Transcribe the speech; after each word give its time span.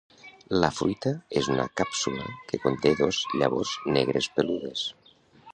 La 0.61 0.69
fruita 0.77 1.11
és 1.41 1.49
una 1.57 1.67
càpsula 1.81 2.25
que 2.49 2.61
conté 2.65 2.97
dos 3.05 3.23
llavors 3.43 3.77
negres 3.99 4.31
peludes. 4.39 4.89